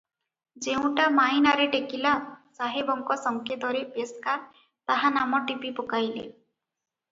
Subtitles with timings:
[0.65, 2.13] ଯେଉଁଟା ମାଇନାରେ ଟେକିଲା,
[2.61, 6.27] ସାହେବଙ୍କ ସଙ୍କେତରେ ପେସ୍କାର ତାହା ନାମ ଟିପି ପକାଇଲେ।